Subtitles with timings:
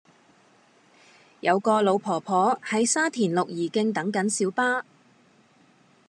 [1.41, 4.83] 有個老婆婆喺沙田綠怡徑等緊小巴